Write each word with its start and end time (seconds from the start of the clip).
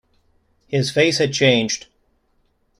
His 0.67 0.89
face 0.89 1.19
had 1.19 1.31
changed. 1.31 1.85